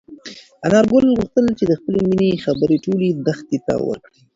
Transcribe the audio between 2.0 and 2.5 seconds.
مېنې